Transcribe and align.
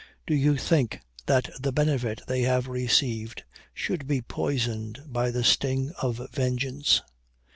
Do 0.25 0.33
you 0.33 0.57
think 0.57 0.99
that 1.27 1.51
the 1.59 1.71
benefit 1.71 2.21
they 2.27 2.41
have 2.41 2.67
received, 2.67 3.43
should 3.71 4.07
be 4.07 4.19
poisoned 4.19 5.03
by 5.05 5.29
the 5.29 5.43
sting 5.43 5.91
of 6.01 6.27
vengeance. 6.33 7.03